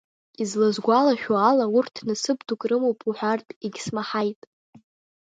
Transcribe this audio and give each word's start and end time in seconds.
Изласгәалашәо 0.41 1.35
ала, 1.49 1.65
урҭ 1.77 1.95
насыԥ 2.07 2.39
дук 2.47 2.61
рымоуп 2.69 2.99
уҳәартә 3.09 3.51
егьсмаҳаит. 3.65 4.41